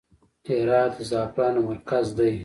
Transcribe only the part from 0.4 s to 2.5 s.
هرات د زعفرانو مرکز دی